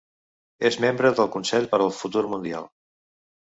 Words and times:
És 0.69 0.77
membre 0.85 1.11
del 1.21 1.31
Consell 1.37 1.69
per 1.77 1.83
al 1.87 1.95
Futur 2.01 2.27
Mundial. 2.35 2.69